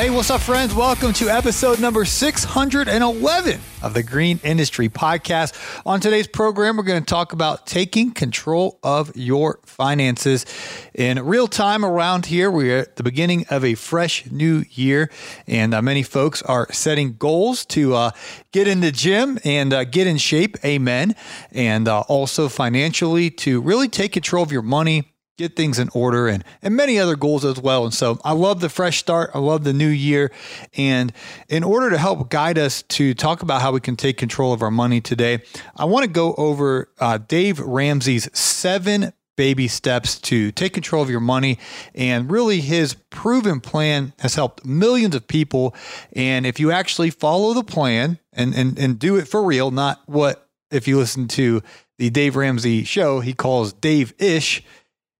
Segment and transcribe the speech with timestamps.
[0.00, 0.74] Hey, what's up, friends?
[0.74, 5.52] Welcome to episode number 611 of the Green Industry Podcast.
[5.84, 10.46] On today's program, we're going to talk about taking control of your finances
[10.94, 12.50] in real time around here.
[12.50, 15.10] We're at the beginning of a fresh new year,
[15.46, 18.12] and uh, many folks are setting goals to uh,
[18.52, 20.56] get in the gym and uh, get in shape.
[20.64, 21.14] Amen.
[21.52, 25.09] And uh, also financially to really take control of your money
[25.40, 27.84] get things in order and and many other goals as well.
[27.84, 29.30] And so I love the fresh start.
[29.34, 30.30] I love the new year.
[30.76, 31.12] And
[31.48, 34.62] in order to help guide us to talk about how we can take control of
[34.62, 35.42] our money today,
[35.76, 41.08] I want to go over uh, Dave Ramsey's seven baby steps to take control of
[41.08, 41.58] your money.
[41.94, 45.74] And really, his proven plan has helped millions of people.
[46.14, 50.02] And if you actually follow the plan and, and, and do it for real, not
[50.04, 51.62] what if you listen to
[51.96, 54.62] the Dave Ramsey show, he calls Dave ish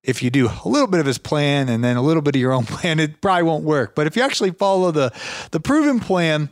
[0.02, 2.40] if you do a little bit of his plan and then a little bit of
[2.40, 3.94] your own plan, it probably won't work.
[3.94, 5.12] But if you actually follow the
[5.50, 6.50] the proven plan,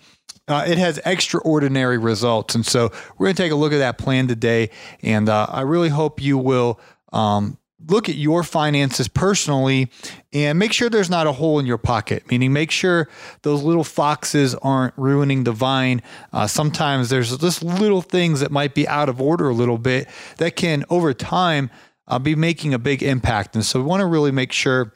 [0.49, 2.55] uh, it has extraordinary results.
[2.55, 4.71] And so we're going to take a look at that plan today.
[5.03, 6.81] And uh, I really hope you will
[7.13, 9.91] um, look at your finances personally
[10.33, 13.09] and make sure there's not a hole in your pocket, meaning make sure
[13.43, 16.03] those little foxes aren't ruining the vine.
[16.33, 20.09] Uh, sometimes there's just little things that might be out of order a little bit
[20.39, 21.71] that can, over time,
[22.09, 23.55] uh, be making a big impact.
[23.55, 24.95] And so we want to really make sure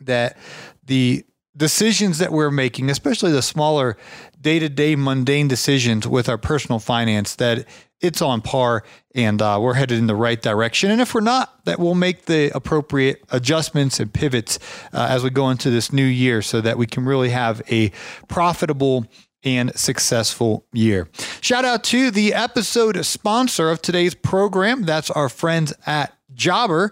[0.00, 0.36] that
[0.84, 1.24] the
[1.56, 3.96] decisions that we're making, especially the smaller
[4.40, 7.66] day to day mundane decisions with our personal finance, that
[8.00, 8.82] it's on par
[9.14, 10.90] and uh, we're headed in the right direction.
[10.90, 14.58] And if we're not, that we'll make the appropriate adjustments and pivots
[14.92, 17.92] uh, as we go into this new year so that we can really have a
[18.26, 19.06] profitable
[19.44, 21.08] and successful year.
[21.40, 24.82] Shout out to the episode sponsor of today's program.
[24.82, 26.90] That's our friends at Jobber.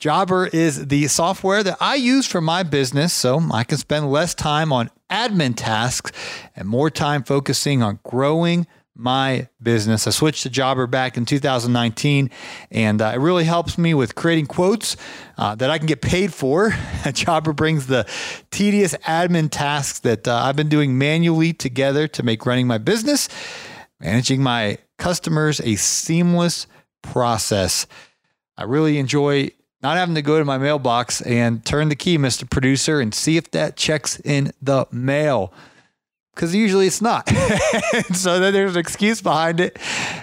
[0.00, 4.34] Jobber is the software that I use for my business so I can spend less
[4.34, 6.10] time on admin tasks
[6.56, 8.66] and more time focusing on growing
[8.96, 10.08] my business.
[10.08, 12.30] I switched to Jobber back in 2019,
[12.72, 14.96] and uh, it really helps me with creating quotes
[15.36, 16.74] uh, that I can get paid for.
[17.12, 18.04] Jobber brings the
[18.50, 23.28] tedious admin tasks that uh, I've been doing manually together to make running my business,
[24.00, 26.66] managing my customers a seamless
[27.02, 27.86] process.
[28.58, 29.52] I really enjoy
[29.82, 32.50] not having to go to my mailbox and turn the key, Mr.
[32.50, 35.52] Producer, and see if that checks in the mail.
[36.34, 37.28] Because usually it's not.
[38.12, 39.78] so then there's an excuse behind it,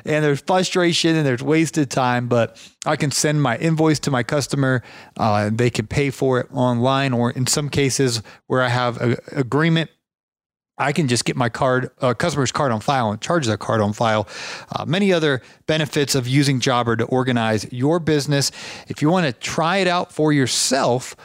[0.06, 2.28] and there's frustration and there's wasted time.
[2.28, 4.84] But I can send my invoice to my customer,
[5.18, 9.18] uh, they can pay for it online, or in some cases where I have an
[9.32, 9.92] agreement
[10.78, 13.80] I can just get my card, uh, customer's card on file and charge that card
[13.80, 14.28] on file.
[14.76, 18.52] Uh, many other benefits of using Jobber to organize your business.
[18.88, 21.16] If you want to try it out for yourself,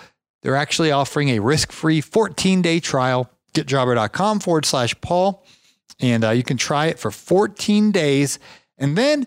[0.43, 3.31] they're actually offering a risk free 14 day trial.
[3.55, 5.45] GetJobber.com forward slash Paul.
[5.99, 8.39] And uh, you can try it for 14 days.
[8.79, 9.27] And then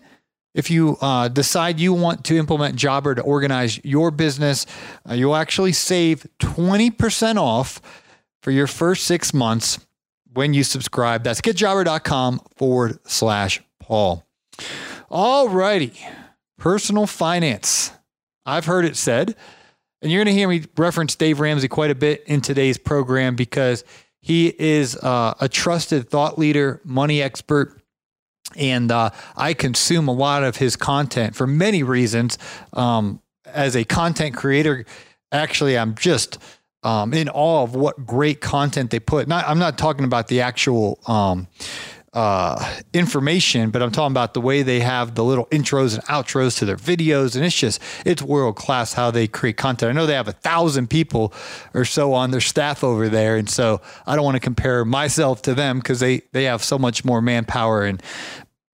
[0.54, 4.64] if you uh, decide you want to implement Jobber to organize your business,
[5.08, 7.82] uh, you'll actually save 20% off
[8.42, 9.83] for your first six months
[10.34, 11.24] when you subscribe.
[11.24, 14.24] That's getjobber.com forward slash Paul.
[15.10, 15.92] All righty.
[16.58, 17.92] Personal finance.
[18.46, 19.36] I've heard it said,
[20.02, 23.36] and you're going to hear me reference Dave Ramsey quite a bit in today's program
[23.36, 23.84] because
[24.20, 27.80] he is uh, a trusted thought leader, money expert,
[28.56, 32.38] and uh, I consume a lot of his content for many reasons.
[32.72, 34.84] Um, as a content creator,
[35.32, 36.38] actually, I'm just
[36.84, 39.26] um, in awe of what great content they put.
[39.26, 41.48] Not, I'm not talking about the actual um,
[42.12, 46.58] uh, information, but I'm talking about the way they have the little intros and outros
[46.58, 49.90] to their videos, and it's just it's world class how they create content.
[49.90, 51.34] I know they have a thousand people
[51.72, 55.42] or so on their staff over there, and so I don't want to compare myself
[55.42, 58.00] to them because they they have so much more manpower and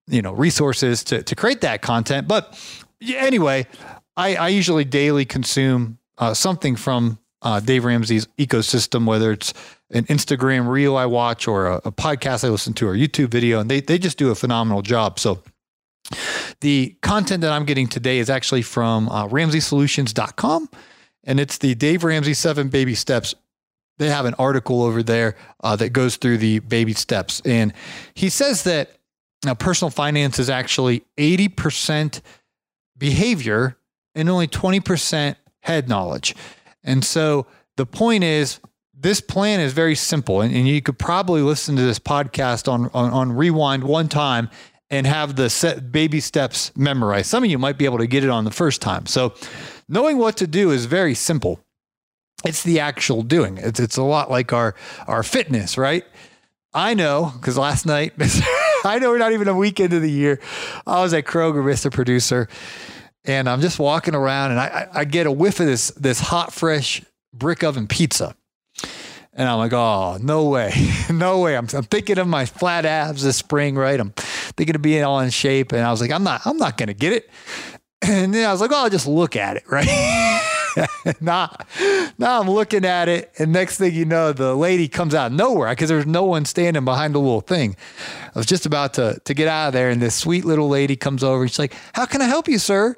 [0.07, 2.29] you know resources to to create that content.
[2.29, 2.59] But
[3.03, 3.67] anyway,
[4.19, 9.55] I, I usually daily consume uh, something from uh, Dave Ramsey's ecosystem, whether it's
[9.91, 13.61] an Instagram reel I watch or a, a, podcast I listen to or YouTube video,
[13.61, 15.19] and they, they just do a phenomenal job.
[15.19, 15.43] So
[16.61, 20.69] the content that I'm getting today is actually from uh, RamseySolutions.com,
[21.25, 23.35] and it's the Dave Ramsey Seven Baby Steps
[24.01, 27.43] they have an article over there uh, that goes through the baby steps.
[27.45, 27.75] And
[28.15, 28.97] he says that
[29.45, 32.23] now personal finance is actually 80%
[32.97, 33.77] behavior
[34.15, 36.35] and only 20% head knowledge.
[36.85, 37.47] And so
[37.77, 38.61] the point is,
[38.95, 40.41] this plan is very simple.
[40.43, 44.51] And, and you could probably listen to this podcast on, on, on rewind one time
[44.91, 47.27] and have the set baby steps memorized.
[47.27, 49.07] Some of you might be able to get it on the first time.
[49.07, 49.35] So
[49.89, 51.61] knowing what to do is very simple.
[52.45, 53.59] It's the actual doing.
[53.59, 54.75] It's it's a lot like our
[55.07, 56.05] our fitness, right?
[56.73, 58.15] I know because last night,
[58.85, 60.41] I know we're not even a week into the year.
[60.87, 61.93] I was at Kroger, Mr.
[61.93, 62.49] Producer,
[63.25, 66.53] and I'm just walking around, and I, I get a whiff of this this hot,
[66.53, 67.03] fresh
[67.33, 68.35] brick oven pizza.
[69.33, 70.73] And I'm like, oh, no way.
[71.11, 71.57] no way.
[71.57, 73.99] I'm, I'm, thinking of my flat abs this spring, right?
[73.99, 75.73] I'm thinking of being all in shape.
[75.73, 77.31] And I was like, I'm not, I'm not to get it.
[78.03, 79.87] And then I was like, oh, I'll just look at it, right?
[81.21, 81.55] now,
[82.17, 83.31] now I'm looking at it.
[83.39, 86.87] And next thing you know, the lady comes out nowhere because there's no one standing
[86.87, 87.77] behind the little thing.
[88.35, 89.91] I was just about to, to get out of there.
[89.91, 91.43] And this sweet little lady comes over.
[91.43, 92.97] And she's like, how can I help you, sir?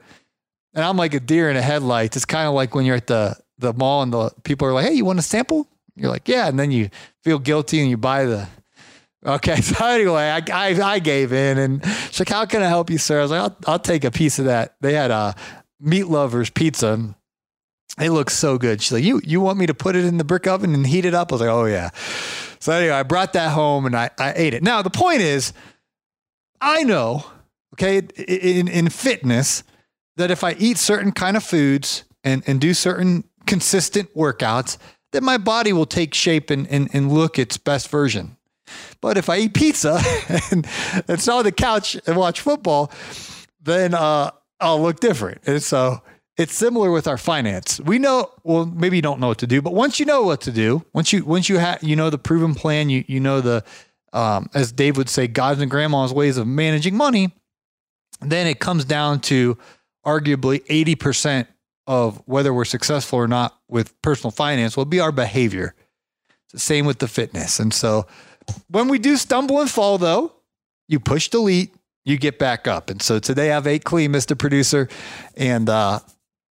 [0.74, 2.16] And I'm like a deer in a headlights.
[2.16, 4.86] It's kind of like when you're at the, the mall and the people are like,
[4.86, 5.68] hey, you want a sample?
[5.96, 6.48] You're like, yeah.
[6.48, 6.88] And then you
[7.22, 8.48] feel guilty and you buy the.
[9.24, 9.60] Okay.
[9.60, 12.98] So anyway, I, I, I gave in and she's like, how can I help you,
[12.98, 13.18] sir?
[13.18, 14.76] I was like, I'll, I'll take a piece of that.
[14.80, 15.34] They had a
[15.78, 17.14] meat lovers pizza.
[18.00, 18.80] It looks so good.
[18.80, 21.04] She's like, you, you want me to put it in the brick oven and heat
[21.04, 21.30] it up?
[21.30, 21.90] I was like, oh yeah.
[22.58, 24.62] So anyway, I brought that home and I, I ate it.
[24.62, 25.52] Now the point is,
[26.60, 27.24] I know,
[27.74, 29.62] okay, in, in fitness,
[30.22, 34.78] that if I eat certain kind of foods and, and do certain consistent workouts,
[35.10, 38.36] that my body will take shape and, and, and look its best version.
[39.00, 40.00] But if I eat pizza
[40.52, 40.64] and,
[41.08, 42.92] and sit on the couch and watch football,
[43.60, 44.30] then uh,
[44.60, 45.40] I'll look different.
[45.44, 46.00] And so
[46.38, 47.80] it's similar with our finance.
[47.80, 50.40] We know, well, maybe you don't know what to do, but once you know what
[50.42, 53.40] to do, once you once you have you know the proven plan, you you know
[53.40, 53.64] the
[54.12, 57.34] um, as Dave would say, God's and grandma's ways of managing money,
[58.20, 59.58] then it comes down to
[60.04, 61.46] arguably 80%
[61.86, 65.74] of whether we're successful or not with personal finance will be our behavior.
[66.44, 67.58] It's the same with the fitness.
[67.58, 68.06] And so
[68.68, 70.32] when we do stumble and fall, though,
[70.88, 72.90] you push delete, you get back up.
[72.90, 74.38] And so today I've ate clean, Mr.
[74.38, 74.88] Producer,
[75.36, 76.00] and uh,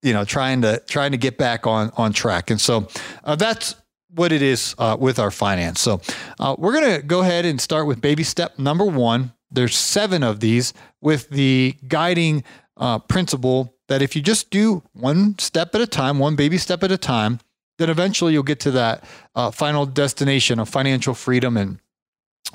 [0.01, 2.49] you know, trying to trying to get back on on track.
[2.49, 2.87] And so
[3.23, 3.75] uh, that's
[4.09, 5.79] what it is uh, with our finance.
[5.79, 6.01] So
[6.39, 9.33] uh, we're gonna go ahead and start with baby step number one.
[9.51, 12.43] There's seven of these with the guiding
[12.81, 16.83] uh, principle that if you just do one step at a time, one baby step
[16.83, 17.39] at a time,
[17.77, 19.03] then eventually you'll get to that
[19.35, 21.79] uh, final destination of financial freedom and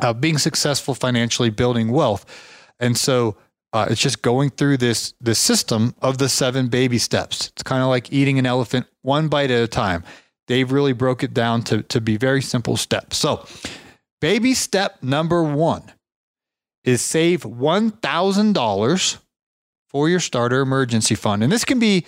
[0.01, 2.27] uh, being successful financially, building wealth.
[2.81, 3.37] And so
[3.73, 7.49] uh, it's just going through this this system of the seven baby steps.
[7.49, 10.05] It's kind of like eating an elephant one bite at a time.
[10.47, 13.17] Dave really broke it down to, to be very simple steps.
[13.17, 13.47] So,
[14.21, 15.93] baby step number one
[16.85, 19.19] is save $1,000
[19.97, 21.43] for your starter emergency fund.
[21.43, 22.05] And this can be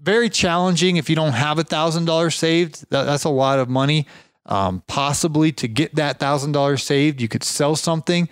[0.00, 2.84] very challenging if you don't have a thousand dollars saved.
[2.88, 4.06] that's a lot of money.
[4.46, 8.28] Um, possibly to get that thousand dollars saved, you could sell something.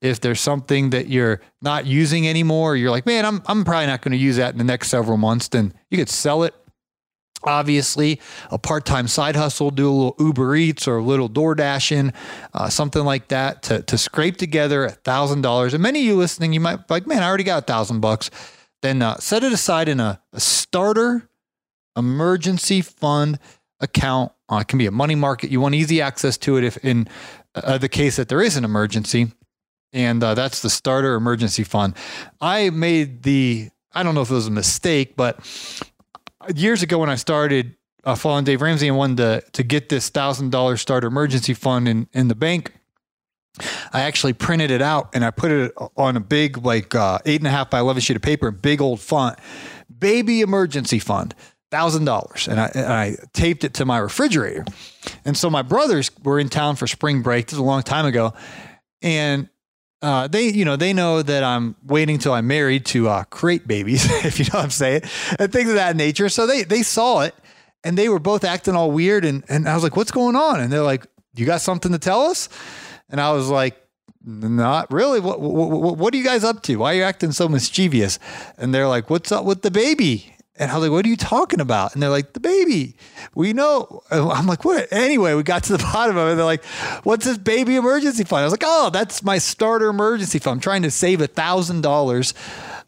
[0.00, 4.00] If there's something that you're not using anymore, you're like, man, I'm I'm probably not
[4.00, 5.48] going to use that in the next several months.
[5.48, 6.54] Then you could sell it.
[7.46, 8.20] Obviously,
[8.50, 12.12] a part-time side hustle, do a little Uber Eats or a little Door Dashing,
[12.52, 15.74] uh, something like that to to scrape together a thousand dollars.
[15.74, 18.00] And many of you listening, you might be like, man, I already got a thousand
[18.00, 18.30] bucks
[18.84, 21.26] then uh, set it aside in a, a starter
[21.96, 23.38] emergency fund
[23.80, 24.30] account.
[24.46, 25.50] Uh, it can be a money market.
[25.50, 27.08] You want easy access to it if in
[27.54, 29.32] uh, the case that there is an emergency.
[29.94, 31.94] And uh, that's the starter emergency fund.
[32.42, 35.38] I made the, I don't know if it was a mistake, but
[36.54, 40.10] years ago when I started uh, following Dave Ramsey and wanted to, to get this
[40.10, 42.72] $1,000 starter emergency fund in, in the bank,
[43.92, 47.40] I actually printed it out and I put it on a big, like uh, eight
[47.40, 49.38] and a half by 11 sheet of paper, big old font,
[49.96, 51.34] baby emergency fund,
[51.70, 52.48] thousand dollars.
[52.48, 54.64] And I, taped it to my refrigerator.
[55.24, 57.46] And so my brothers were in town for spring break.
[57.46, 58.34] This was a long time ago.
[59.02, 59.48] And
[60.04, 63.66] uh, they, you know, they know that I'm waiting till I'm married to uh, create
[63.66, 65.02] babies, if you know what I'm saying,
[65.38, 66.28] and things of that nature.
[66.28, 67.34] So they they saw it,
[67.82, 70.60] and they were both acting all weird, and and I was like, "What's going on?"
[70.60, 72.50] And they're like, "You got something to tell us?"
[73.08, 73.80] And I was like,
[74.26, 75.20] not really.
[75.20, 76.76] What, what, what, are you guys up to?
[76.76, 78.18] Why are you acting so mischievous?
[78.56, 80.33] And they're like, what's up with the baby?
[80.56, 81.94] And I was like, what are you talking about?
[81.94, 82.94] And they're like, the baby.
[83.34, 84.02] We know.
[84.10, 84.92] I'm like, what?
[84.92, 86.36] Anyway, we got to the bottom of it.
[86.36, 86.64] They're like,
[87.02, 88.42] what's this baby emergency fund?
[88.42, 90.54] I was like, oh, that's my starter emergency fund.
[90.54, 92.34] I'm trying to save a thousand dollars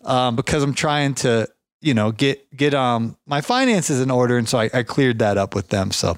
[0.04, 1.48] um, because I'm trying to,
[1.80, 4.38] you know, get get um my finances in order.
[4.38, 5.90] And so I, I cleared that up with them.
[5.90, 6.16] So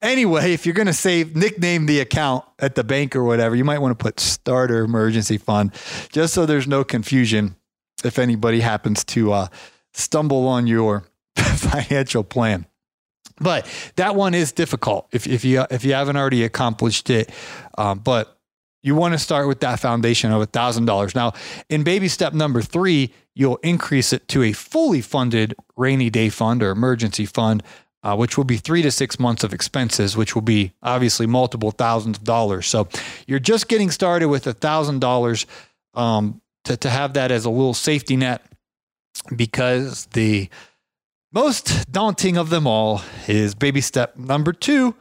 [0.00, 3.80] anyway, if you're to save, nickname the account at the bank or whatever, you might
[3.80, 5.74] want to put starter emergency fund
[6.12, 7.56] just so there's no confusion
[8.04, 9.48] if anybody happens to uh,
[9.92, 11.04] stumble on your
[11.36, 12.66] financial plan.
[13.40, 13.66] But
[13.96, 17.30] that one is difficult if, if you if you haven't already accomplished it.
[17.76, 18.38] Um, but
[18.82, 21.14] you want to start with that foundation of $1,000.
[21.14, 21.32] Now,
[21.68, 26.62] in baby step number three, you'll increase it to a fully funded rainy day fund
[26.62, 27.62] or emergency fund,
[28.02, 31.72] uh, which will be three to six months of expenses, which will be obviously multiple
[31.72, 32.66] thousands of dollars.
[32.66, 32.88] So
[33.26, 35.46] you're just getting started with $1,000
[35.94, 38.42] um, to, to have that as a little safety net
[39.34, 40.48] because the
[41.32, 44.94] most daunting of them all is baby step number two.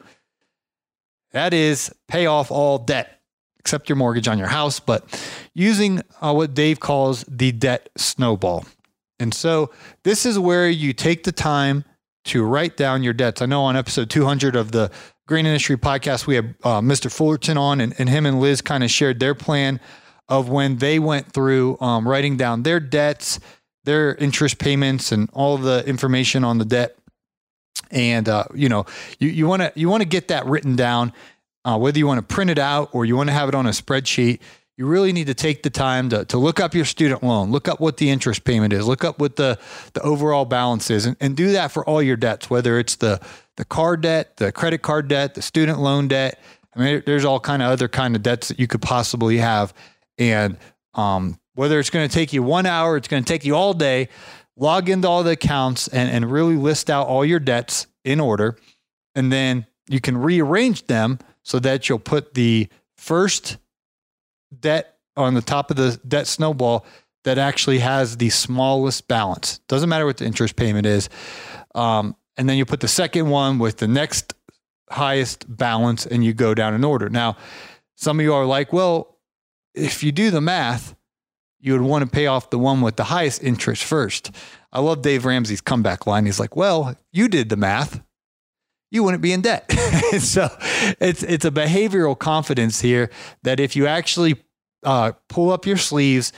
[1.32, 3.22] That is pay off all debt
[3.60, 5.04] except your mortgage on your house, but
[5.54, 8.66] using uh, what Dave calls the debt snowball.
[9.20, 9.72] And so
[10.04, 11.84] this is where you take the time
[12.26, 13.42] to write down your debts.
[13.42, 14.92] I know on episode 200 of the
[15.28, 17.12] Green Industry podcast, we had uh, Mr.
[17.12, 19.82] Fullerton on, and, and him and Liz kind of shared their plan
[20.30, 23.40] of when they went through um, writing down their debts,
[23.88, 26.96] their interest payments, and all the information on the debt.
[27.90, 28.86] And uh, you know,
[29.18, 31.14] you want to you want to get that written down
[31.68, 33.66] uh, whether you want to print it out or you want to have it on
[33.66, 34.40] a spreadsheet,
[34.78, 37.68] you really need to take the time to, to look up your student loan, look
[37.68, 39.60] up what the interest payment is, look up what the,
[39.92, 43.20] the overall balance is, and, and do that for all your debts, whether it's the,
[43.58, 46.40] the car debt, the credit card debt, the student loan debt.
[46.74, 49.74] I mean, there's all kind of other kind of debts that you could possibly have.
[50.18, 50.58] And
[50.94, 53.74] um, whether it's going to take you one hour, it's going to take you all
[53.74, 54.10] day,
[54.56, 58.56] log into all the accounts and, and really list out all your debts in order.
[59.16, 63.58] And then you can rearrange them so that you'll put the first
[64.60, 66.86] debt on the top of the debt snowball
[67.24, 69.58] that actually has the smallest balance.
[69.68, 71.10] Doesn't matter what the interest payment is.
[71.74, 74.36] Um, and then you put the second one with the next
[74.92, 77.10] highest balance and you go down in order.
[77.10, 77.36] Now,
[77.96, 79.18] some of you are like, well,
[79.74, 80.94] if you do the math,
[81.60, 84.32] you would want to pay off the one with the highest interest first.
[84.72, 86.26] I love Dave Ramsey's comeback line.
[86.26, 88.02] He's like, well, you did the math
[88.92, 89.72] you wouldn't be in debt.
[90.20, 90.50] so
[91.00, 93.10] it's it's a behavioral confidence here
[93.44, 94.36] that if you actually
[94.84, 96.32] uh, pull up your sleeves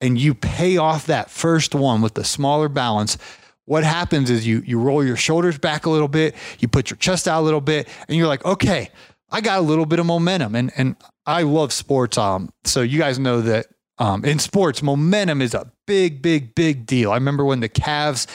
[0.00, 3.16] and you pay off that first one with the smaller balance,
[3.64, 6.98] what happens is you you roll your shoulders back a little bit, you put your
[6.98, 8.90] chest out a little bit, and you're like, okay,
[9.30, 10.54] I got a little bit of momentum.
[10.54, 12.18] And and I love sports.
[12.18, 13.66] Um, so you guys know that
[13.98, 17.12] um, in sports, momentum is a big, big, big deal.
[17.12, 18.26] I remember when the Cavs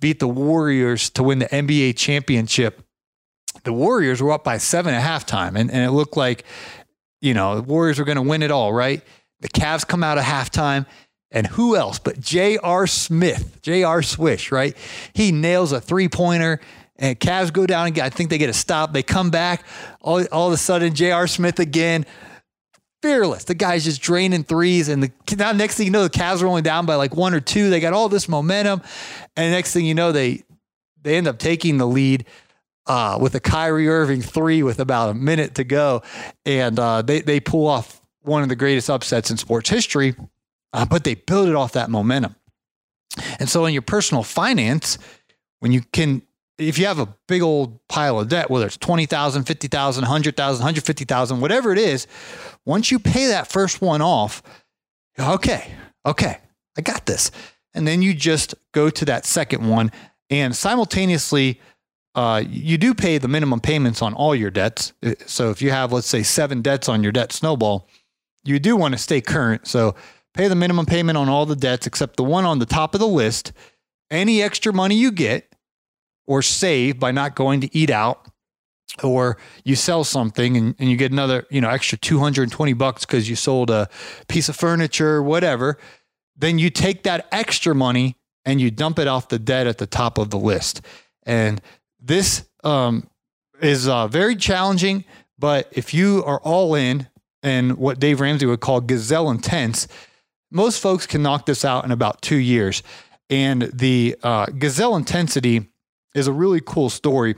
[0.00, 2.84] beat the Warriors to win the NBA championship
[3.64, 6.44] the Warriors were up by seven at halftime, and, and it looked like,
[7.20, 9.02] you know, the Warriors were going to win it all, right?
[9.40, 10.86] The Cavs come out of halftime,
[11.30, 12.86] and who else but J.R.
[12.86, 14.02] Smith, J.R.
[14.02, 14.76] Swish, right?
[15.14, 16.60] He nails a three pointer,
[16.96, 18.92] and Cavs go down and I think they get a stop.
[18.92, 19.64] They come back,
[20.00, 21.26] all, all of a sudden, J.R.
[21.26, 22.06] Smith again.
[23.04, 23.44] Fearless.
[23.44, 24.88] The guy's just draining threes.
[24.88, 27.34] And the now next thing you know, the Cavs are only down by like one
[27.34, 27.68] or two.
[27.68, 28.80] They got all this momentum.
[29.36, 30.42] And next thing you know, they
[31.02, 32.24] they end up taking the lead
[32.86, 36.02] uh, with a Kyrie Irving three with about a minute to go,
[36.46, 40.14] and uh, they they pull off one of the greatest upsets in sports history,
[40.72, 42.34] uh, but they build it off that momentum.
[43.38, 44.96] And so, in your personal finance,
[45.60, 46.22] when you can,
[46.58, 51.40] if you have a big old pile of debt, whether it's 20,000, 50,000, 100,000, 150,000,
[51.40, 52.06] whatever it is,
[52.64, 54.42] once you pay that first one off,
[55.18, 55.72] okay,
[56.06, 56.38] okay,
[56.76, 57.30] I got this.
[57.74, 59.90] And then you just go to that second one
[60.30, 61.60] and simultaneously
[62.14, 64.92] uh, you do pay the minimum payments on all your debts.
[65.04, 67.88] Uh, so if you have, let's say, seven debts on your debt snowball,
[68.44, 69.66] you do want to stay current.
[69.66, 69.96] So
[70.32, 73.00] pay the minimum payment on all the debts except the one on the top of
[73.00, 73.52] the list.
[74.10, 75.53] Any extra money you get
[76.26, 78.28] or save by not going to eat out
[79.02, 83.28] or you sell something and, and you get another, you know, extra 220 bucks because
[83.28, 83.88] you sold a
[84.28, 85.78] piece of furniture, whatever,
[86.36, 89.86] then you take that extra money and you dump it off the debt at the
[89.86, 90.80] top of the list.
[91.24, 91.60] And
[92.00, 93.08] this um,
[93.60, 95.04] is uh, very challenging,
[95.38, 97.08] but if you are all in
[97.42, 99.88] and what Dave Ramsey would call gazelle intense,
[100.50, 102.82] most folks can knock this out in about two years.
[103.30, 105.68] And the uh, gazelle intensity
[106.14, 107.34] is a really cool story.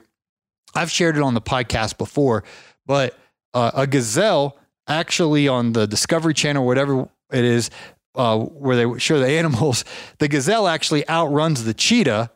[0.74, 2.44] I've shared it on the podcast before,
[2.84, 3.18] but
[3.54, 7.70] uh, a gazelle actually on the Discovery Channel, whatever it is,
[8.14, 9.84] uh, where they show the animals,
[10.18, 12.30] the gazelle actually outruns the cheetah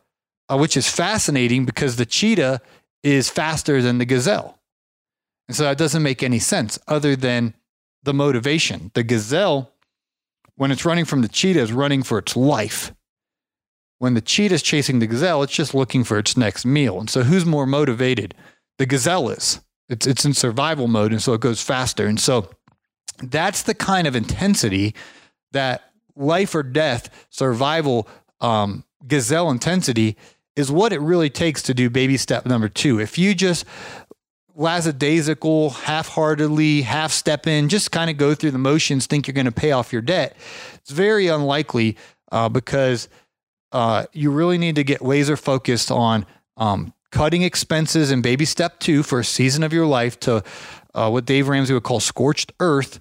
[0.51, 2.61] uh, which is fascinating because the cheetah
[3.03, 4.59] is faster than the gazelle.
[5.47, 7.53] And so that doesn't make any sense other than
[8.03, 8.91] the motivation.
[8.93, 9.71] The gazelle,
[10.55, 12.93] when it's running from the cheetah, is running for its life.
[14.01, 16.99] When the cheetah is chasing the gazelle, it's just looking for its next meal.
[16.99, 18.33] And so who's more motivated?
[18.81, 19.61] the gazelle is.
[19.89, 22.07] It's it's in survival mode, and so it goes faster.
[22.07, 22.49] And so
[23.21, 24.95] that's the kind of intensity
[25.51, 28.07] that life or death survival
[28.39, 30.17] um, gazelle intensity
[30.55, 32.99] is what it really takes to do baby step number two.
[32.99, 33.65] If you just
[34.55, 39.45] lackadaisical, half-heartedly, half step in, just kind of go through the motions, think you're going
[39.45, 40.35] to pay off your debt,
[40.73, 41.97] it's very unlikely
[42.31, 43.07] uh, because
[43.71, 46.25] uh, you really need to get laser focused on
[46.57, 50.43] um, cutting expenses in baby step two for a season of your life to
[50.93, 52.99] uh, what Dave Ramsey would call scorched earth,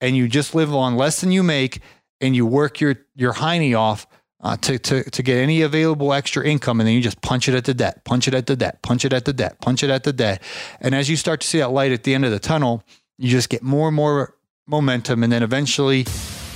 [0.00, 1.80] and you just live on less than you make,
[2.20, 4.06] and you work your your hiney off
[4.40, 6.80] uh, to, to, to get any available extra income.
[6.80, 9.04] And then you just punch it at the debt, punch it at the debt, punch
[9.04, 10.42] it at the debt, punch it at the debt.
[10.80, 12.82] And as you start to see that light at the end of the tunnel,
[13.18, 14.36] you just get more and more
[14.66, 15.22] momentum.
[15.24, 16.06] And then eventually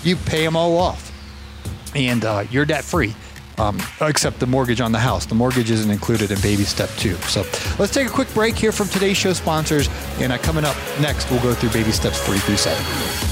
[0.04, 1.10] you pay them all off
[1.94, 3.14] and uh, you're debt free.
[3.58, 5.26] Um, except the mortgage on the house.
[5.26, 7.14] The mortgage isn't included in baby step two.
[7.28, 7.42] So
[7.78, 9.88] let's take a quick break here from today's show sponsors.
[10.18, 13.31] And uh, coming up next, we'll go through baby steps three through seven.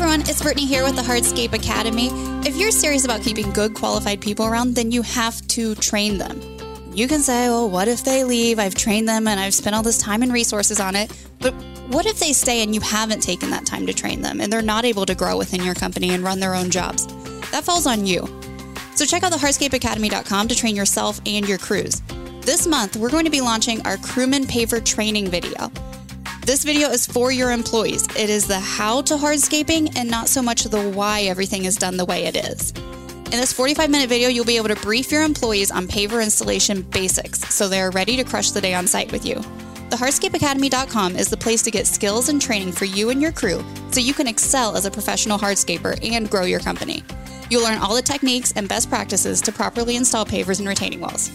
[0.00, 2.10] Everyone, it's Brittany here with the Hardscape Academy.
[2.46, 6.40] If you're serious about keeping good, qualified people around, then you have to train them.
[6.94, 8.60] You can say, well, what if they leave?
[8.60, 11.10] I've trained them and I've spent all this time and resources on it.
[11.40, 11.52] But
[11.88, 14.62] what if they stay and you haven't taken that time to train them and they're
[14.62, 17.04] not able to grow within your company and run their own jobs?
[17.50, 18.20] That falls on you.
[18.94, 22.02] So check out the hardscapeacademy.com to train yourself and your crews.
[22.42, 25.72] This month, we're going to be launching our Crewman Paver training video.
[26.48, 28.06] This video is for your employees.
[28.16, 31.98] It is the how to hardscaping and not so much the why everything is done
[31.98, 32.70] the way it is.
[32.70, 36.80] In this 45 minute video, you'll be able to brief your employees on paver installation
[36.80, 39.34] basics so they are ready to crush the day on site with you.
[39.90, 43.62] The hardscapeacademy.com is the place to get skills and training for you and your crew
[43.90, 47.04] so you can excel as a professional hardscaper and grow your company.
[47.50, 51.30] You'll learn all the techniques and best practices to properly install pavers and retaining walls.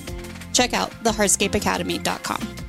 [0.54, 2.63] Check out thehardscapeacademy.com.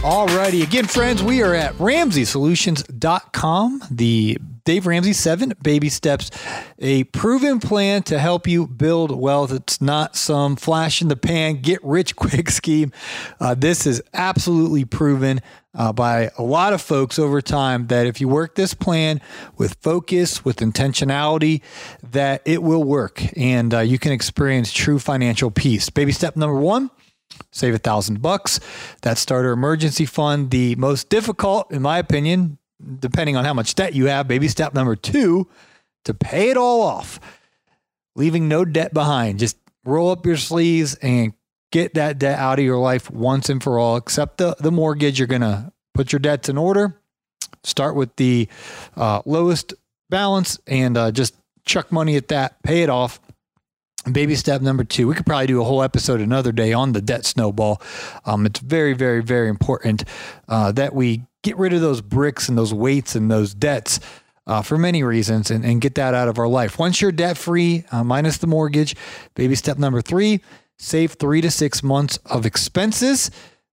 [0.00, 0.62] Alrighty.
[0.62, 6.30] Again, friends, we are at RamseySolutions.com, the Dave Ramsey seven baby steps,
[6.78, 9.52] a proven plan to help you build wealth.
[9.52, 12.92] It's not some flash in the pan, get rich quick scheme.
[13.38, 15.42] Uh, this is absolutely proven
[15.74, 19.20] uh, by a lot of folks over time that if you work this plan
[19.58, 21.60] with focus, with intentionality,
[22.02, 25.90] that it will work and uh, you can experience true financial peace.
[25.90, 26.90] Baby step number one
[27.50, 28.60] save a thousand bucks.
[29.02, 32.58] That starter emergency fund, the most difficult, in my opinion,
[32.98, 34.28] depending on how much debt you have.
[34.28, 35.48] Baby step number two,
[36.04, 37.20] to pay it all off,
[38.16, 39.38] leaving no debt behind.
[39.38, 41.32] Just roll up your sleeves and
[41.72, 43.96] get that debt out of your life once and for all.
[43.96, 46.96] Except the, the mortgage, you're going to put your debts in order.
[47.62, 48.48] Start with the
[48.96, 49.74] uh, lowest
[50.08, 53.20] balance and uh, just chuck money at that, pay it off
[54.10, 57.02] Baby step number two, we could probably do a whole episode another day on the
[57.02, 57.82] debt snowball.
[58.24, 60.04] Um, it's very, very, very important
[60.48, 64.00] uh, that we get rid of those bricks and those weights and those debts
[64.46, 66.78] uh, for many reasons and, and, get that out of our life.
[66.78, 68.96] Once you're debt free, uh, minus the mortgage,
[69.34, 70.40] baby step number three,
[70.78, 73.30] save three to six months of expenses.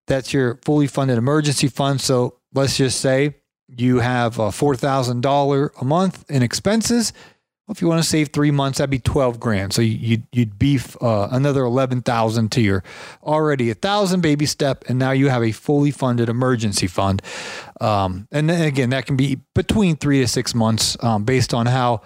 [0.08, 2.02] That's your fully funded emergency fund.
[2.02, 3.36] So let's just say
[3.68, 7.14] you have a $4,000 a month in expenses
[7.68, 9.74] Well, if you want to save three months, that'd be 12 grand.
[9.74, 12.82] So you'd, you'd beef uh, another 11,000 to your
[13.22, 14.86] already a thousand baby step.
[14.88, 17.22] And now you have a fully funded emergency fund.
[17.82, 21.66] Um, and then again, that can be between three to six months um, based on
[21.66, 22.04] how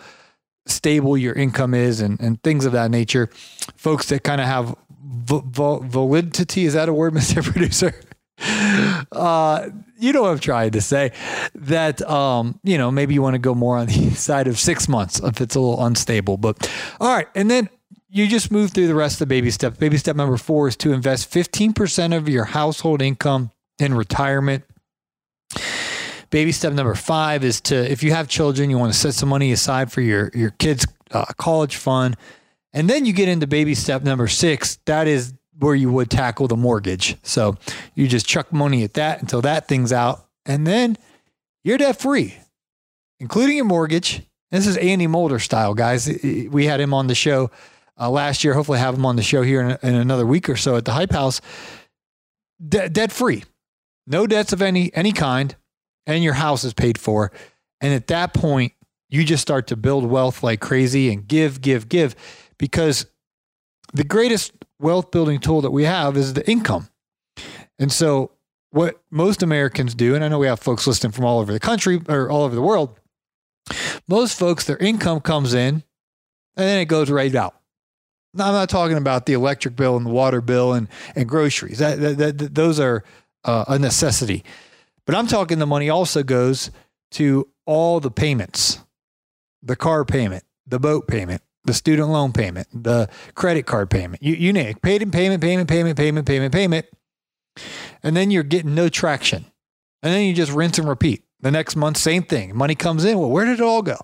[0.66, 3.30] stable your income is and, and things of that nature.
[3.76, 7.44] Folks that kind of have validity, is that a word, Mr.
[7.44, 7.94] Producer?
[8.42, 11.12] Uh, you know I'm trying to say.
[11.56, 14.88] That um, you know, maybe you want to go more on the side of six
[14.88, 16.38] months if it's a little unstable.
[16.38, 17.70] But all right, and then
[18.10, 19.78] you just move through the rest of the baby steps.
[19.78, 24.66] Baby step number four is to invest 15% of your household income in retirement.
[26.30, 29.30] Baby step number five is to, if you have children, you want to set some
[29.30, 32.16] money aside for your your kids' uh, college fund,
[32.74, 34.80] and then you get into baby step number six.
[34.86, 37.18] That is where you would tackle the mortgage.
[37.24, 37.58] So
[37.96, 40.98] you just chuck money at that until that thing's out, and then
[41.64, 42.38] you're debt free,
[43.20, 44.22] including your mortgage.
[44.50, 46.10] This is Andy Mulder style, guys.
[46.24, 47.52] We had him on the show
[48.00, 48.54] uh, last year.
[48.54, 50.92] Hopefully, have him on the show here in, in another week or so at the
[50.92, 51.42] Hype House.
[52.66, 53.44] De- debt free,
[54.08, 55.56] no debts of any any kind,
[56.06, 57.32] and your house is paid for.
[57.80, 58.74] And at that point,
[59.10, 62.16] you just start to build wealth like crazy and give, give, give,
[62.58, 63.06] because
[63.94, 66.90] the greatest wealth building tool that we have is the income.
[67.80, 68.32] And so,
[68.72, 71.60] what most Americans do, and I know we have folks listening from all over the
[71.60, 73.00] country or all over the world,
[74.08, 75.84] most folks, their income comes in
[76.56, 77.56] and then it goes right out.
[78.34, 81.80] Now, I'm not talking about the electric bill and the water bill and, and groceries.
[81.80, 83.04] That, that, that those are
[83.44, 84.44] uh, a necessity.
[85.06, 86.72] But I'm talking the money also goes
[87.12, 88.80] to all the payments
[89.64, 94.24] the car payment, the boat payment, the student loan payment, the credit card payment.
[94.24, 94.82] You, you name it.
[94.82, 96.86] Paid in payment, payment, payment, payment, payment, payment.
[98.04, 99.46] And then you're getting no traction.
[100.02, 101.24] And then you just rinse and repeat.
[101.42, 102.56] The next month, same thing.
[102.56, 103.18] Money comes in.
[103.18, 103.98] Well, where did it all go?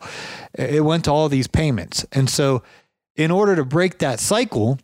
[0.54, 2.06] It went to all these payments.
[2.12, 2.64] And so,
[3.16, 4.80] in order to break that cycle,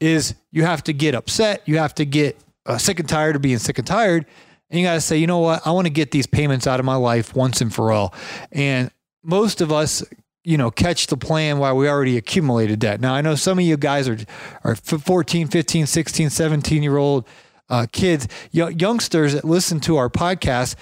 [0.00, 1.62] is you have to get upset.
[1.66, 4.26] You have to get uh, sick and tired of being sick and tired.
[4.70, 5.66] And you got to say, you know what?
[5.66, 8.14] I want to get these payments out of my life once and for all.
[8.52, 8.90] And
[9.22, 10.04] most of us
[10.48, 13.02] you know, catch the plan while we already accumulated debt.
[13.02, 14.16] Now, I know some of you guys are,
[14.64, 17.28] are 14, 15, 16, 17 year old
[17.68, 20.74] uh, kids, youngsters that listen to our podcast.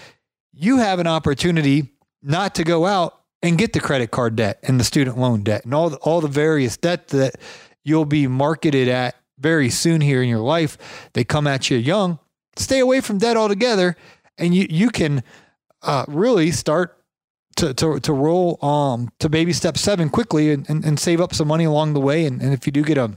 [0.53, 1.91] You have an opportunity
[2.23, 5.65] not to go out and get the credit card debt and the student loan debt
[5.65, 7.35] and all the, all the various debt that
[7.83, 11.11] you'll be marketed at very soon here in your life.
[11.13, 12.21] They come at you young.
[12.55, 13.97] Stay away from debt altogether,
[14.39, 15.25] and you you can
[15.83, 16.97] uh, really start
[17.57, 21.35] to, to, to roll um, to baby step seven quickly and, and, and, save up
[21.35, 22.27] some money along the way.
[22.27, 23.17] And, and if you do get a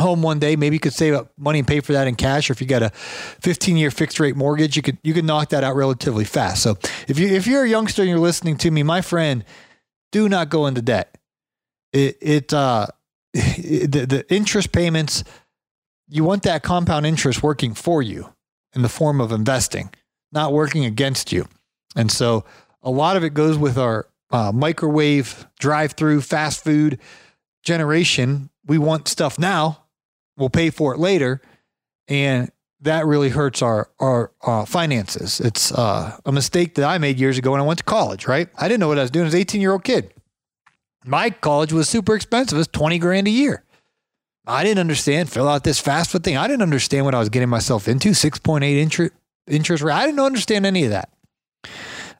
[0.00, 2.50] home one day, maybe you could save up money and pay for that in cash.
[2.50, 5.50] Or if you got a 15 year fixed rate mortgage, you could you could knock
[5.50, 6.62] that out relatively fast.
[6.62, 6.76] So
[7.08, 9.44] if you if you're a youngster and you're listening to me, my friend,
[10.12, 11.16] do not go into debt.
[11.92, 12.88] It it uh
[13.32, 15.24] the, the interest payments
[16.08, 18.32] you want that compound interest working for you
[18.74, 19.90] in the form of investing,
[20.32, 21.46] not working against you.
[21.96, 22.44] And so
[22.84, 26.98] a lot of it goes with our uh, microwave, drive through, fast food
[27.62, 28.50] generation.
[28.66, 29.84] We want stuff now,
[30.36, 31.40] we'll pay for it later.
[32.06, 35.40] And that really hurts our our uh, finances.
[35.40, 38.26] It's uh, a mistake that I made years ago when I went to college.
[38.28, 40.12] Right, I didn't know what I was doing as an 18 year old kid.
[41.06, 42.56] My college was super expensive.
[42.56, 43.62] It was 20 grand a year.
[44.46, 45.30] I didn't understand.
[45.30, 46.36] Fill out this FAFSA thing.
[46.36, 48.10] I didn't understand what I was getting myself into.
[48.10, 49.14] 6.8 interest
[49.46, 49.94] interest rate.
[49.94, 51.10] I didn't understand any of that.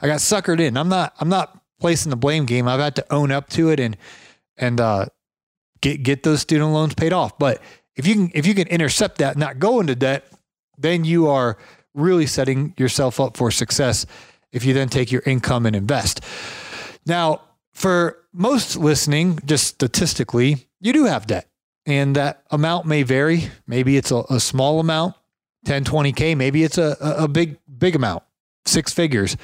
[0.05, 0.77] I got suckered in.
[0.77, 2.69] I'm not I'm not placing the blame game.
[2.69, 3.97] I've had to own up to it and
[4.59, 5.07] and uh,
[5.81, 7.39] get get those student loans paid off.
[7.39, 7.63] But
[7.97, 10.27] if you can if you can intercept that, not go into debt,
[10.77, 11.57] then you are
[11.95, 14.05] really setting yourself up for success
[14.53, 16.21] if you then take your income and invest.
[17.07, 17.41] Now,
[17.73, 21.49] for most listening, just statistically, you do have debt.
[21.87, 23.49] And that amount may vary.
[23.67, 25.15] Maybe it's a, a small amount,
[25.65, 26.37] 10, 20K.
[26.37, 28.23] Maybe it's a, a big, big amount
[28.67, 29.37] six figures.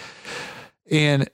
[0.91, 1.29] And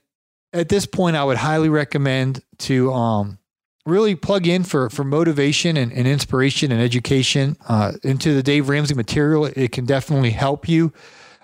[0.53, 3.39] at this point, I would highly recommend to um,
[3.85, 8.69] really plug in for for motivation and, and inspiration and education uh, into the Dave
[8.69, 9.45] Ramsey material.
[9.45, 10.93] It can definitely help you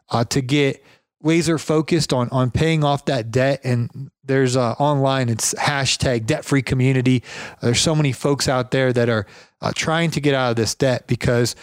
[0.10, 0.84] uh, to get
[1.22, 3.62] laser focused on on paying off that debt.
[3.64, 7.24] And there's uh, online, it's hashtag debt free community.
[7.62, 9.26] There's so many folks out there that are
[9.62, 11.56] uh, trying to get out of this debt because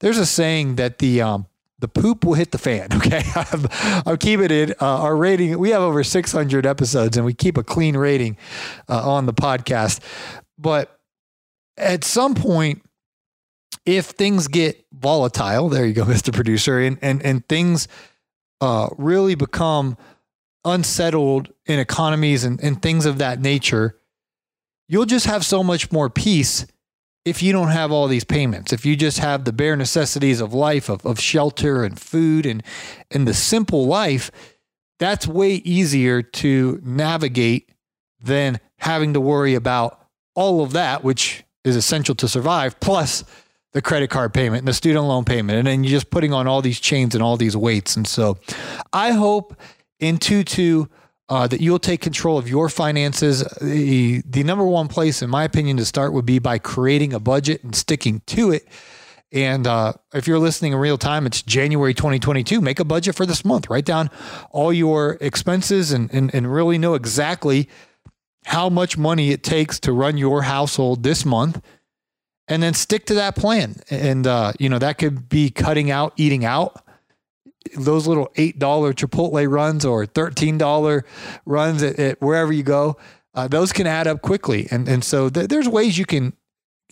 [0.00, 1.46] there's a saying that the um,
[1.84, 2.88] the poop will hit the fan.
[3.04, 3.22] Okay.
[3.34, 3.66] I'm,
[4.06, 7.62] I'm keeping it, uh, our rating, we have over 600 episodes and we keep a
[7.62, 8.38] clean rating
[8.88, 10.00] uh, on the podcast.
[10.56, 10.98] But
[11.76, 12.82] at some point,
[13.84, 16.32] if things get volatile, there you go, Mr.
[16.32, 17.88] Producer, and, and, and things
[18.62, 19.98] uh, really become
[20.64, 23.98] unsettled in economies and, and things of that nature,
[24.88, 26.64] you'll just have so much more peace
[27.24, 28.72] if you don't have all these payments.
[28.72, 32.62] If you just have the bare necessities of life, of, of shelter and food and,
[33.10, 34.30] and the simple life,
[34.98, 37.70] that's way easier to navigate
[38.20, 40.00] than having to worry about
[40.34, 43.24] all of that, which is essential to survive, plus
[43.72, 45.58] the credit card payment and the student loan payment.
[45.58, 47.96] And then you're just putting on all these chains and all these weights.
[47.96, 48.38] And so
[48.92, 49.56] I hope
[49.98, 50.88] in 2 2
[51.28, 53.42] uh, that you'll take control of your finances.
[53.60, 57.20] The, the number one place, in my opinion, to start would be by creating a
[57.20, 58.68] budget and sticking to it.
[59.32, 62.60] And uh, if you're listening in real time, it's January 2022.
[62.60, 63.68] Make a budget for this month.
[63.68, 64.10] Write down
[64.50, 67.68] all your expenses and, and, and really know exactly
[68.44, 71.60] how much money it takes to run your household this month
[72.46, 73.76] and then stick to that plan.
[73.90, 76.83] And, uh, you know, that could be cutting out eating out.
[77.76, 81.02] Those little $8 Chipotle runs or $13
[81.46, 82.96] runs at, at wherever you go,
[83.34, 84.68] uh, those can add up quickly.
[84.70, 86.34] And, and so th- there's ways you can,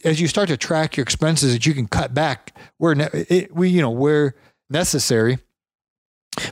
[0.04, 3.54] as you start to track your expenses, that you can cut back where ne- it,
[3.54, 4.35] we, you know, where
[4.68, 5.38] necessary.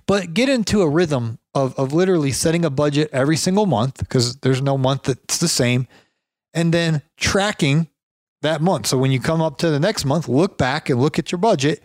[0.06, 4.36] But get into a rhythm of, of literally setting a budget every single month because
[4.36, 5.88] there's no month that's the same.
[6.52, 7.88] And then tracking
[8.42, 8.86] that month.
[8.86, 11.38] So when you come up to the next month, look back and look at your
[11.38, 11.82] budget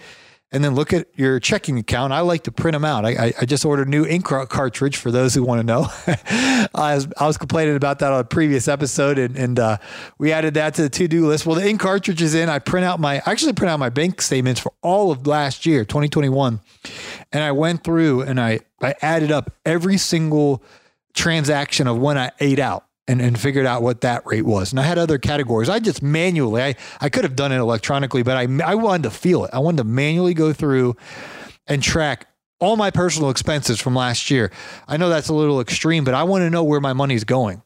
[0.56, 2.14] and then look at your checking account.
[2.14, 3.06] I like to print them out.
[3.06, 5.88] I, I just ordered a new ink cartridge for those who want to know.
[6.74, 9.78] I, was, I was complaining about that on a previous episode and, and uh,
[10.18, 11.46] we added that to the to do list.
[11.46, 12.48] Well, the ink cartridge is in.
[12.48, 15.66] I print out my, I actually print out my bank statements for all of last
[15.66, 16.62] year, 2021.
[17.34, 20.64] And I went through and I, I added up every single
[21.14, 24.72] transaction of when I ate out and, and figured out what that rate was.
[24.72, 25.70] And I had other categories.
[25.70, 29.12] I just manually, I, I could have done it electronically, but I, I wanted to
[29.12, 29.52] feel it.
[29.54, 30.96] I wanted to manually go through
[31.68, 32.28] and track
[32.60, 34.52] all my personal expenses from last year.
[34.88, 37.62] I know that's a little extreme, but I want to know where my money's going.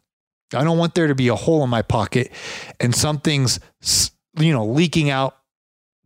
[0.54, 2.32] I don't want there to be a hole in my pocket
[2.80, 3.60] and something's,
[4.39, 5.38] you know, leaking out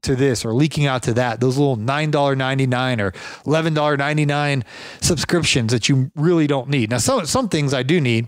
[0.02, 1.40] to this or leaking out to that.
[1.40, 3.12] Those little $9.99 or
[3.50, 4.64] $11.99
[5.02, 6.92] subscriptions that you really don't need.
[6.92, 8.28] Now, some, some things I do need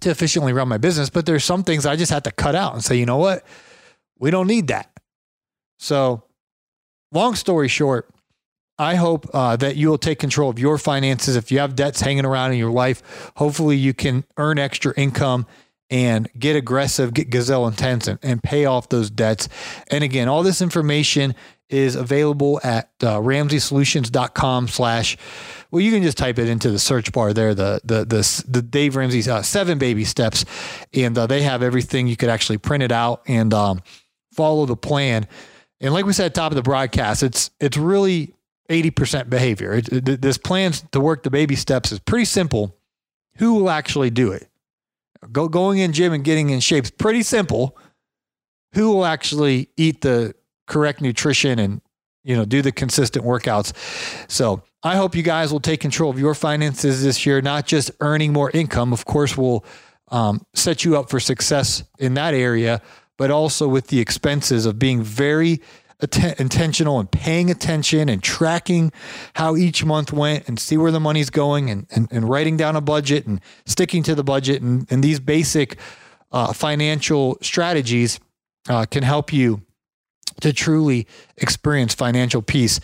[0.00, 2.74] to efficiently run my business, but there's some things I just have to cut out
[2.74, 3.44] and say, you know what?
[4.18, 4.90] We don't need that.
[5.78, 6.24] So,
[7.12, 8.08] long story short,
[8.78, 11.36] I hope uh, that you will take control of your finances.
[11.36, 15.46] If you have debts hanging around in your life, hopefully you can earn extra income
[15.88, 19.48] and get aggressive, get gazelle intense, and, and pay off those debts.
[19.90, 21.34] And again, all this information
[21.68, 25.16] is available at uh, ramseysolutions.com slash
[25.70, 28.62] well, you can just type it into the search bar there, the the the, the
[28.62, 30.44] Dave Ramsey's uh, seven baby steps,
[30.94, 32.06] and uh, they have everything.
[32.06, 33.82] You could actually print it out and um,
[34.32, 35.26] follow the plan.
[35.80, 38.34] And like we said at the top of the broadcast, it's it's really
[38.68, 39.74] eighty percent behavior.
[39.74, 42.76] It, it, this plan to work the baby steps is pretty simple.
[43.36, 44.48] Who will actually do it?
[45.32, 47.76] Go going in gym and getting in shape is pretty simple.
[48.74, 50.34] Who will actually eat the
[50.66, 51.80] correct nutrition and
[52.24, 53.72] you know do the consistent workouts?
[54.30, 57.90] So I hope you guys will take control of your finances this year, not just
[57.98, 58.92] earning more income.
[58.92, 59.64] Of course, will
[60.12, 62.80] um, set you up for success in that area,
[63.16, 65.60] but also with the expenses of being very
[66.38, 68.92] intentional and paying attention and tracking
[69.34, 72.76] how each month went and see where the money's going and, and, and writing down
[72.76, 74.62] a budget and sticking to the budget.
[74.62, 75.78] And, and these basic
[76.30, 78.20] uh, financial strategies
[78.68, 79.62] uh, can help you
[80.42, 81.06] to truly
[81.38, 82.78] experience financial peace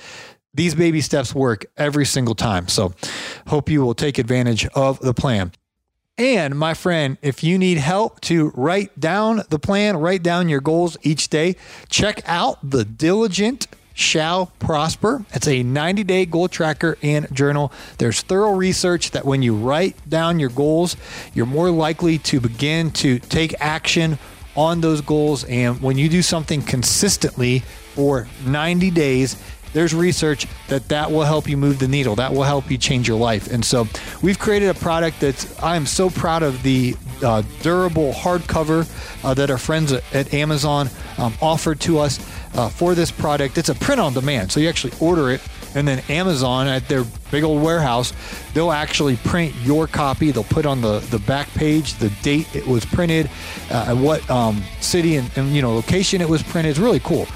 [0.54, 2.68] these baby steps work every single time.
[2.68, 2.92] So,
[3.46, 5.52] hope you will take advantage of the plan.
[6.18, 10.60] And my friend, if you need help to write down the plan, write down your
[10.60, 11.56] goals each day,
[11.88, 15.24] check out the Diligent Shall Prosper.
[15.32, 17.72] It's a 90 day goal tracker and journal.
[17.96, 20.96] There's thorough research that when you write down your goals,
[21.32, 24.18] you're more likely to begin to take action
[24.54, 25.44] on those goals.
[25.44, 27.60] And when you do something consistently
[27.94, 32.14] for 90 days, there's research that that will help you move the needle.
[32.16, 33.50] That will help you change your life.
[33.50, 33.86] And so
[34.22, 38.88] we've created a product that's I am so proud of the uh, durable hardcover
[39.24, 42.18] uh, that our friends at Amazon um, offered to us
[42.54, 43.58] uh, for this product.
[43.58, 45.40] It's a print on demand, so you actually order it.
[45.74, 48.12] And then Amazon at their big old warehouse,
[48.52, 50.30] they'll actually print your copy.
[50.30, 53.30] They'll put on the, the back page the date it was printed,
[53.70, 56.70] uh, what um, city and, and you know location it was printed.
[56.70, 57.26] It's really cool.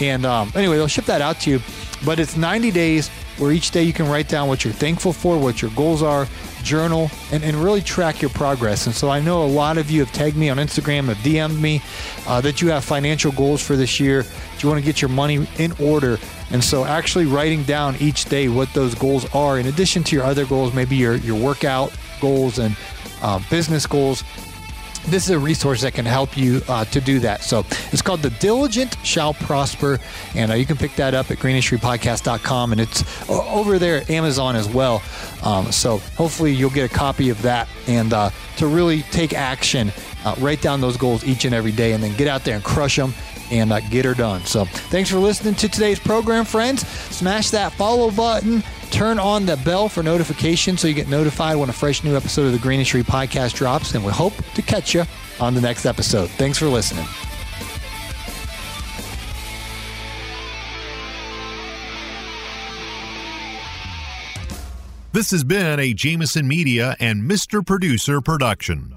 [0.00, 1.60] And um, anyway, they'll ship that out to you.
[2.04, 5.38] But it's 90 days where each day you can write down what you're thankful for,
[5.38, 6.26] what your goals are,
[6.62, 8.86] journal, and, and really track your progress.
[8.86, 11.60] And so I know a lot of you have tagged me on Instagram, have DM'd
[11.60, 11.82] me
[12.26, 14.22] uh, that you have financial goals for this year.
[14.22, 14.28] Do
[14.60, 16.18] You want to get your money in order.
[16.50, 20.24] And so actually writing down each day what those goals are, in addition to your
[20.24, 22.76] other goals, maybe your, your workout goals and
[23.22, 24.24] uh, business goals,
[25.06, 27.42] this is a resource that can help you uh, to do that.
[27.42, 29.98] So it's called The Diligent Shall Prosper.
[30.34, 32.72] And uh, you can pick that up at greenindustrypodcast.com.
[32.72, 35.02] And it's over there at Amazon as well.
[35.42, 39.92] Um, so hopefully you'll get a copy of that and uh, to really take action,
[40.24, 42.64] uh, write down those goals each and every day, and then get out there and
[42.64, 43.14] crush them
[43.50, 44.44] and uh, get her done.
[44.44, 46.86] So thanks for listening to today's program, friends.
[46.86, 48.62] Smash that follow button.
[48.90, 52.46] Turn on the bell for notifications so you get notified when a fresh new episode
[52.46, 53.94] of the Green Industry Podcast drops.
[53.94, 55.04] And we hope to catch you
[55.40, 56.28] on the next episode.
[56.30, 57.06] Thanks for listening.
[65.12, 67.66] This has been a Jameson Media and Mr.
[67.66, 68.94] Producer production.